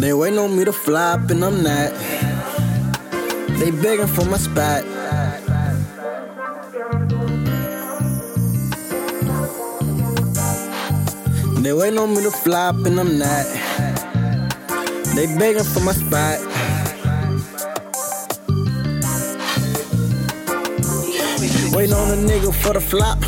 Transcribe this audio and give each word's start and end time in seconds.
They 0.00 0.12
waiting 0.12 0.38
on 0.38 0.56
me 0.56 0.64
to 0.64 0.72
flop 0.72 1.30
and 1.30 1.44
I'm 1.44 1.62
not. 1.62 1.92
They 3.58 3.70
begging 3.70 4.06
for 4.06 4.24
my 4.24 4.36
spot. 4.36 4.82
They 11.62 11.72
waiting 11.72 11.98
on 11.98 12.14
me 12.14 12.22
to 12.22 12.30
flop 12.30 12.76
and 12.84 13.00
I'm 13.00 13.18
not. 13.18 13.46
They 15.14 15.26
begging 15.38 15.64
for 15.64 15.80
my 15.80 15.92
spot. 15.92 16.40
Waiting 21.72 21.94
on 21.94 22.10
a 22.10 22.16
nigga 22.28 22.52
for 22.54 22.72
the 22.74 22.80
flop, 22.80 23.18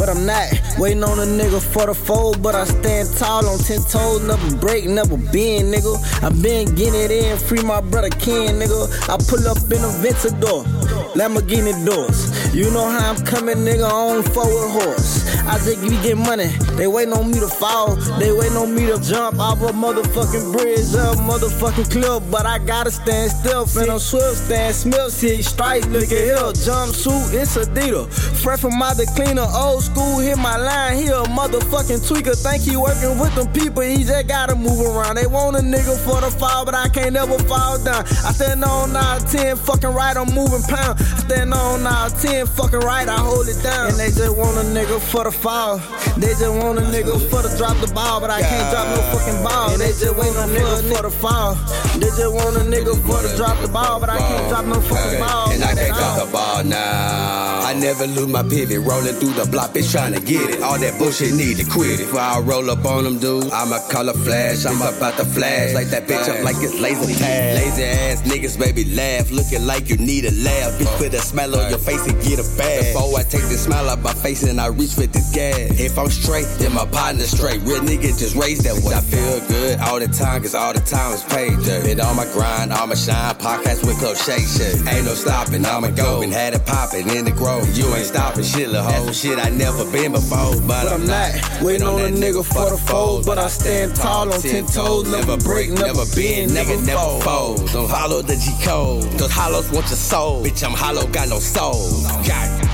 but 0.00 0.08
I'm 0.08 0.24
not. 0.24 0.48
Waiting 0.78 1.04
on 1.04 1.18
a 1.18 1.28
nigga 1.28 1.60
for 1.60 1.84
the 1.84 1.94
fold, 1.94 2.42
but 2.42 2.54
I 2.54 2.64
stand 2.64 3.14
tall 3.18 3.46
on 3.46 3.58
ten 3.58 3.80
toes. 3.82 4.22
Never 4.26 4.56
break, 4.56 4.86
never 4.86 5.18
bend, 5.18 5.68
nigga. 5.74 5.92
I 6.24 6.30
been 6.30 6.74
getting 6.74 6.98
it 6.98 7.10
in, 7.10 7.36
free 7.36 7.62
my 7.62 7.82
brother 7.82 8.08
Ken, 8.08 8.58
nigga. 8.58 8.88
I 9.12 9.20
pull 9.28 9.46
up 9.46 9.60
in 9.68 9.84
a 9.84 9.92
Ventador, 10.00 10.64
Lamborghini 11.12 11.76
doors. 11.84 12.32
You 12.54 12.70
know 12.70 12.88
how 12.88 13.12
I'm 13.12 13.20
coming, 13.26 13.58
nigga, 13.58 13.88
on 13.88 14.22
forward 14.22 14.70
horse. 14.70 15.29
I 15.50 15.58
just 15.58 15.82
be 15.82 15.90
get 16.00 16.16
money. 16.16 16.46
They 16.78 16.86
waiting 16.86 17.12
on 17.12 17.28
me 17.28 17.40
to 17.40 17.48
fall. 17.48 17.96
They 18.20 18.30
waiting 18.30 18.56
on 18.56 18.72
me 18.72 18.86
to 18.86 19.02
jump 19.02 19.40
off 19.40 19.60
a 19.60 19.72
motherfucking 19.72 20.52
bridge, 20.52 20.94
a 20.94 21.18
motherfucking 21.26 21.90
cliff. 21.90 22.22
But 22.30 22.46
I 22.46 22.58
gotta 22.58 22.92
stand 22.92 23.32
still, 23.32 23.66
I'm 23.90 23.98
swift, 23.98 24.36
Stan 24.46 24.72
Smith, 24.72 25.10
see 25.10 25.42
strike, 25.42 25.84
look 25.86 26.04
at 26.04 26.10
here. 26.10 26.36
Jumpsuit, 26.54 27.34
it's 27.34 27.56
a 27.56 27.66
Adidas. 27.66 28.12
Fresh 28.40 28.60
from 28.60 28.80
out 28.80 28.96
the 28.96 29.06
cleaner, 29.16 29.42
old 29.42 29.82
school, 29.82 30.20
hit 30.20 30.38
my 30.38 30.56
line. 30.56 30.96
He 30.96 31.08
a 31.08 31.26
motherfucking 31.34 32.06
tweaker. 32.06 32.36
Think 32.40 32.62
he 32.62 32.76
working 32.76 33.18
with 33.18 33.34
them 33.34 33.52
people, 33.52 33.82
he 33.82 34.04
just 34.04 34.28
gotta 34.28 34.54
move 34.54 34.78
around. 34.78 35.16
They 35.16 35.26
want 35.26 35.56
a 35.56 35.60
nigga 35.60 35.98
for 36.06 36.20
the 36.20 36.30
fall, 36.30 36.64
but 36.64 36.74
I 36.76 36.88
can't 36.90 37.14
never 37.14 37.36
fall 37.50 37.82
down. 37.82 38.04
I 38.06 38.30
stand 38.30 38.62
on 38.62 38.92
now 38.92 39.18
10, 39.18 39.56
fucking 39.56 39.90
right, 39.90 40.16
I'm 40.16 40.32
moving 40.32 40.62
pound. 40.62 41.00
I 41.00 41.26
stand 41.26 41.52
on 41.52 41.82
now 41.82 42.06
10, 42.06 42.46
fucking 42.46 42.86
right, 42.86 43.08
I 43.08 43.18
hold 43.18 43.48
it 43.48 43.60
down. 43.64 43.88
And 43.90 43.98
they 43.98 44.14
just 44.14 44.36
want 44.36 44.56
a 44.56 44.62
nigga 44.62 45.00
for 45.00 45.24
the 45.24 45.39
fall. 45.40 45.78
They 46.18 46.28
just 46.28 46.48
want 46.48 46.78
a 46.78 46.82
nigga 46.82 47.16
for 47.30 47.42
to 47.42 47.56
drop 47.56 47.76
the 47.80 47.92
ball, 47.92 48.20
but 48.20 48.30
I 48.30 48.42
can't 48.42 48.70
drop 48.70 48.88
no 48.88 49.00
fucking 49.12 49.42
ball. 49.42 49.70
And 49.72 49.80
they 49.80 49.88
just 49.88 50.16
want 50.16 50.36
a 50.36 50.46
nigga 50.52 50.94
for 50.94 51.02
to 51.02 51.10
fall. 51.10 51.54
They 51.98 52.12
just 52.12 52.32
want 52.32 52.56
a 52.56 52.60
nigga 52.60 52.94
for 53.06 53.20
the 53.26 53.34
drop 53.36 53.58
the 53.60 53.68
ball, 53.68 54.00
but 54.00 54.10
I 54.10 54.18
can't 54.18 54.48
drop 54.48 54.66
no 54.66 54.80
fucking 54.80 55.18
ball. 55.18 55.50
And 55.50 55.64
I 55.64 55.74
can't 55.74 55.96
drop 55.96 56.26
the 56.26 56.32
ball 56.32 56.64
now. 56.64 57.39
I 57.70 57.74
never 57.74 58.04
lose 58.04 58.26
my 58.26 58.42
pivot, 58.42 58.82
rolling 58.82 59.14
through 59.14 59.38
the 59.38 59.46
block, 59.46 59.70
bitch 59.70 59.92
trying 59.92 60.12
to 60.12 60.18
get 60.18 60.42
it. 60.50 60.60
All 60.60 60.76
that 60.76 60.98
bullshit 60.98 61.38
need 61.38 61.56
to 61.58 61.64
quit 61.64 62.00
it. 62.00 62.10
Before 62.10 62.18
I 62.18 62.40
roll 62.40 62.68
up 62.68 62.84
on 62.84 63.04
them, 63.04 63.20
dude, 63.20 63.46
I'ma 63.52 63.78
call 63.86 64.08
a 64.08 64.12
flash. 64.12 64.66
I'm 64.66 64.82
about 64.82 65.14
to 65.18 65.24
flash. 65.24 65.72
Like 65.72 65.86
that 65.94 66.08
bitch 66.10 66.26
up 66.26 66.42
like 66.42 66.58
it's 66.58 66.74
laser 66.80 67.06
tag. 67.14 67.62
Lazy 67.62 67.84
ass 67.84 68.22
niggas, 68.26 68.58
baby, 68.58 68.82
laugh. 68.90 69.30
Looking 69.30 69.68
like 69.70 69.88
you 69.88 69.98
need 69.98 70.24
a 70.24 70.34
laugh. 70.42 70.82
Bitch, 70.82 70.90
put 70.98 71.14
a 71.14 71.22
smile 71.22 71.54
on 71.54 71.70
your 71.70 71.78
face 71.78 72.04
and 72.10 72.20
get 72.26 72.42
a 72.42 72.46
bag. 72.58 72.90
Before 72.90 73.14
I 73.14 73.22
take 73.22 73.46
the 73.46 73.54
smile 73.54 73.88
out 73.88 74.02
my 74.02 74.14
face 74.14 74.42
and 74.42 74.60
I 74.60 74.66
reach 74.66 74.94
for 74.94 75.06
this 75.06 75.30
gas. 75.30 75.78
If 75.78 75.96
I'm 75.96 76.10
straight, 76.10 76.50
then 76.58 76.74
my 76.74 76.86
partner 76.86 77.22
straight. 77.22 77.62
Real 77.62 77.86
nigga 77.86 78.18
just 78.18 78.34
raised 78.34 78.64
that 78.66 78.82
way. 78.82 78.98
I 78.98 79.00
feel 79.00 79.46
good 79.46 79.78
all 79.78 80.00
the 80.00 80.08
time, 80.08 80.42
cause 80.42 80.56
all 80.56 80.72
the 80.72 80.80
time 80.80 81.14
is 81.14 81.22
paid. 81.22 81.54
Yeah. 81.62 81.86
Been 81.86 82.00
on 82.00 82.16
my 82.16 82.26
grind, 82.34 82.72
on 82.72 82.88
my 82.88 82.96
shine. 82.96 83.36
Podcast 83.36 83.86
with 83.86 84.02
Club 84.02 84.16
Shake 84.16 84.42
Shit. 84.42 84.74
Ain't 84.90 85.06
no 85.06 85.14
stopping, 85.14 85.64
I'ma 85.64 85.94
go. 85.94 86.22
And 86.22 86.32
had 86.32 86.54
it 86.54 86.66
popping 86.66 87.06
in 87.10 87.24
the 87.24 87.30
grove. 87.30 87.59
You 87.74 87.94
ain't 87.94 88.06
stopping 88.06 88.44
shit, 88.44 88.68
lil' 88.68 88.82
hoe. 88.82 88.90
That's 88.90 89.04
some 89.04 89.30
shit 89.30 89.38
I 89.38 89.50
never 89.50 89.84
been 89.90 90.12
before, 90.12 90.54
but, 90.66 90.84
But 90.84 90.92
I'm 90.92 91.06
not 91.06 91.62
waiting 91.62 91.86
on 91.86 92.00
a 92.00 92.08
nigga 92.08 92.44
for 92.44 92.70
the 92.70 92.76
fold, 92.76 93.26
but 93.26 93.38
I 93.38 93.48
stand 93.48 93.96
tall 93.96 94.32
on 94.32 94.40
ten 94.40 94.66
toes, 94.66 95.10
never 95.10 95.36
break, 95.36 95.70
never 95.70 96.04
bend, 96.14 96.54
never 96.54 96.72
nigga, 96.72 96.86
never 96.86 97.00
fold. 97.20 97.58
fold. 97.58 97.72
Don't 97.72 97.90
hollow 97.90 98.22
the 98.22 98.36
G 98.36 98.52
code. 98.64 99.04
Those 99.18 99.32
hollows 99.32 99.70
want 99.70 99.86
your 99.88 99.96
soul. 99.96 100.44
Bitch, 100.44 100.64
I'm 100.64 100.72
hollow, 100.72 101.06
got 101.08 101.28
no 101.28 101.38
soul. 101.38 102.02
God. 102.26 102.69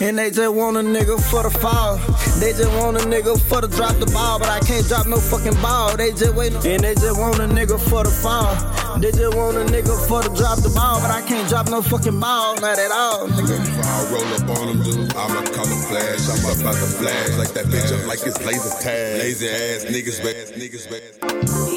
And 0.00 0.18
they 0.18 0.30
just 0.30 0.52
want 0.54 0.76
a 0.76 0.80
nigga 0.80 1.20
for 1.30 1.42
the 1.42 1.50
fall. 1.50 1.96
They 2.40 2.52
just 2.52 2.70
want 2.76 2.96
a 2.96 3.00
nigga 3.00 3.40
for 3.48 3.60
the 3.60 3.68
drop 3.68 3.96
the 3.96 4.06
ball, 4.06 4.38
but 4.38 4.48
I 4.48 4.60
can't 4.60 4.86
drop 4.86 5.06
no 5.06 5.16
fucking 5.16 5.60
ball. 5.62 5.96
They 5.96 6.10
just 6.10 6.34
waiting. 6.34 6.58
And 6.66 6.84
they 6.84 6.94
just 6.94 7.18
want 7.18 7.38
a 7.38 7.48
nigga 7.48 7.80
for 7.80 8.04
the 8.04 8.10
fall. 8.10 8.54
They 8.98 9.12
just 9.12 9.36
want 9.36 9.56
a 9.56 9.64
nigga 9.64 9.92
for 10.08 10.22
the 10.22 10.34
drop 10.34 10.58
the 10.60 10.70
ball, 10.70 11.00
but 11.00 11.10
I 11.10 11.22
can't 11.22 11.48
drop 11.48 11.68
no 11.68 11.82
fucking 11.82 12.18
ball, 12.18 12.56
not 12.60 12.78
at 12.78 12.90
all, 12.90 13.28
nigga. 13.28 13.56
I 13.56 14.12
roll 14.12 14.24
up 14.32 14.58
on 14.58 14.66
them, 14.68 14.82
dude, 14.82 15.14
I'ma 15.14 15.42
call 15.52 15.68
a 15.68 15.76
flash. 15.88 16.28
I'm 16.32 16.60
about 16.60 16.74
to 16.74 16.88
flash 16.96 17.36
like 17.36 17.52
that 17.52 17.66
bitch 17.66 17.92
up 17.92 18.06
like 18.06 18.20
it's 18.24 18.40
laser 18.44 18.72
tag. 18.80 19.18
Lazy 19.20 19.48
ass 19.48 19.84
niggas, 19.84 20.22
back, 20.24 20.56
niggas, 20.56 20.88
back. 20.88 21.75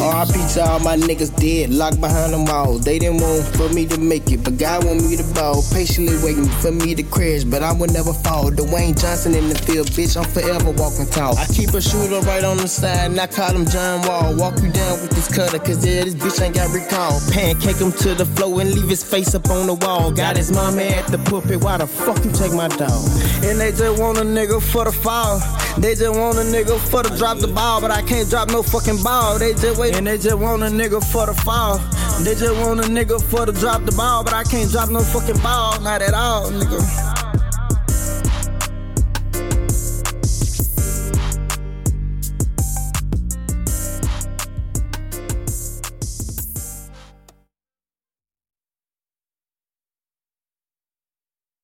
RIP 0.00 0.32
to 0.54 0.64
all 0.64 0.80
my 0.80 0.96
niggas 0.96 1.36
dead, 1.36 1.68
locked 1.68 2.00
behind 2.00 2.32
them 2.32 2.46
walls. 2.46 2.84
They 2.84 2.98
didn't 2.98 3.20
want 3.20 3.44
for 3.54 3.68
me 3.68 3.84
to 3.86 4.00
make 4.00 4.32
it, 4.32 4.42
but 4.42 4.56
God 4.56 4.84
want 4.84 5.04
me 5.04 5.16
to 5.16 5.24
ball. 5.34 5.62
Patiently 5.72 6.16
waiting 6.24 6.48
for 6.64 6.72
me 6.72 6.94
to 6.94 7.02
crash, 7.02 7.44
but 7.44 7.62
I 7.62 7.72
will 7.72 7.92
never 7.92 8.14
fall. 8.14 8.50
Dwayne 8.50 8.98
Johnson 8.98 9.34
in 9.34 9.50
the 9.50 9.54
field, 9.54 9.88
bitch, 9.88 10.16
I'm 10.16 10.24
forever 10.24 10.70
walking 10.70 11.06
tall. 11.06 11.36
I 11.36 11.44
keep 11.46 11.74
a 11.74 11.82
shooter 11.82 12.20
right 12.26 12.44
on 12.44 12.56
the 12.56 12.66
side, 12.66 13.10
and 13.10 13.20
I 13.20 13.26
call 13.26 13.54
him 13.54 13.66
John 13.66 14.00
Wall. 14.08 14.34
Walk 14.36 14.62
you 14.62 14.72
down 14.72 15.02
with 15.02 15.10
this 15.10 15.28
cutter, 15.28 15.58
cause 15.58 15.84
yeah, 15.84 16.04
this 16.04 16.14
bitch 16.14 16.40
ain't 16.42 16.54
got 16.54 16.72
recall. 16.72 17.20
Pancake 17.30 17.76
him 17.76 17.92
to 17.92 18.14
the 18.14 18.24
floor 18.24 18.62
and 18.62 18.72
leave 18.74 18.88
his 18.88 19.04
face 19.04 19.34
up 19.34 19.50
on 19.50 19.66
the 19.66 19.74
wall. 19.74 20.10
Got 20.10 20.38
his 20.38 20.50
mama 20.50 20.82
at 20.82 21.08
the 21.08 21.18
pulpit, 21.18 21.60
why 21.60 21.76
the 21.76 21.86
fuck 21.86 22.24
you 22.24 22.32
take 22.32 22.52
my 22.52 22.68
dog? 22.68 23.04
And 23.44 23.60
they 23.60 23.70
just 23.70 24.00
want 24.00 24.16
a 24.16 24.22
nigga 24.22 24.62
for 24.62 24.86
the 24.86 24.92
fall. 24.92 25.40
They 25.78 25.94
just 25.94 26.18
want 26.18 26.36
a 26.36 26.42
nigga 26.42 26.78
for 26.90 27.02
the 27.02 27.10
drop 27.16 27.38
the 27.38 27.48
ball, 27.48 27.80
but 27.80 27.90
I 27.90 28.02
can't 28.02 28.28
drop 28.28 28.48
no 28.50 28.62
fucking 28.62 29.02
ball. 29.02 29.38
They 29.38 29.52
just 29.54 29.78
wait 29.80 29.96
and 29.96 30.06
they 30.06 30.18
just 30.18 30.36
want 30.36 30.62
a 30.62 30.66
nigga 30.66 31.02
for 31.12 31.26
the 31.26 31.34
fall. 31.34 31.78
They 32.22 32.34
just 32.34 32.54
want 32.60 32.80
a 32.80 32.88
nigga 32.88 33.22
for 33.22 33.46
the 33.46 33.52
drop 33.52 33.84
the 33.84 33.92
ball, 33.92 34.24
but 34.24 34.34
I 34.34 34.44
can't 34.44 34.70
drop 34.70 34.90
no 34.90 35.00
fucking 35.00 35.38
ball, 35.42 35.80
not 35.80 36.02
at 36.02 36.12
all, 36.14 36.50
nigga. 36.50 37.09